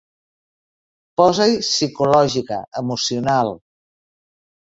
Posa-hi 1.21 1.59
psicològica, 1.65 2.59
emocional... 2.83 3.53